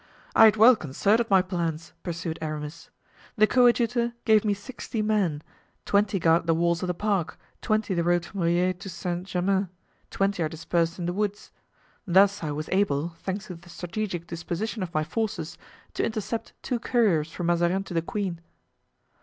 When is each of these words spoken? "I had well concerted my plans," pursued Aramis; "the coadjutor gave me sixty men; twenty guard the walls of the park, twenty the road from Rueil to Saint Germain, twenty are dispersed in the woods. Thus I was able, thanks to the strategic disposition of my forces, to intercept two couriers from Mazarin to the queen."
"I 0.35 0.45
had 0.45 0.55
well 0.57 0.75
concerted 0.75 1.29
my 1.29 1.43
plans," 1.43 1.93
pursued 2.01 2.39
Aramis; 2.41 2.89
"the 3.35 3.45
coadjutor 3.45 4.13
gave 4.25 4.43
me 4.43 4.55
sixty 4.55 5.03
men; 5.03 5.43
twenty 5.85 6.17
guard 6.17 6.47
the 6.47 6.55
walls 6.55 6.81
of 6.81 6.87
the 6.87 6.95
park, 6.95 7.37
twenty 7.61 7.93
the 7.93 8.03
road 8.03 8.25
from 8.25 8.39
Rueil 8.41 8.73
to 8.73 8.89
Saint 8.89 9.27
Germain, 9.27 9.69
twenty 10.09 10.41
are 10.41 10.49
dispersed 10.49 10.97
in 10.97 11.05
the 11.05 11.13
woods. 11.13 11.51
Thus 12.07 12.41
I 12.43 12.49
was 12.49 12.67
able, 12.71 13.09
thanks 13.19 13.45
to 13.45 13.53
the 13.57 13.69
strategic 13.69 14.25
disposition 14.25 14.81
of 14.81 14.91
my 14.91 15.03
forces, 15.03 15.55
to 15.93 16.03
intercept 16.03 16.53
two 16.63 16.79
couriers 16.79 17.31
from 17.31 17.45
Mazarin 17.45 17.83
to 17.83 17.93
the 17.93 18.01
queen." 18.01 18.41